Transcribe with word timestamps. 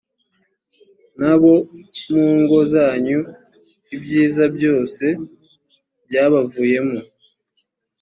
n 1.19 1.21
abo 1.31 1.53
mu 2.11 2.25
ngo 2.41 2.57
zanyu 2.73 3.19
ibyiza 3.95 4.43
byose 4.55 5.05
byabavuye 6.07 6.77
mu 6.87 6.99